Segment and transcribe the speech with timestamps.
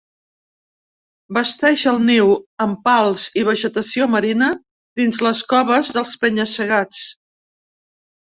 [1.37, 2.31] Basteix el niu
[2.65, 4.49] amb pals i vegetació marina
[5.01, 7.03] dins les coves dels penya-segats.